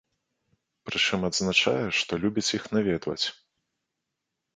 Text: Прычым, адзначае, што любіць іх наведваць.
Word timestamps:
Прычым, 0.89 1.19
адзначае, 1.29 1.83
што 1.99 2.19
любіць 2.23 2.47
іх 2.59 2.63
наведваць. 2.77 3.25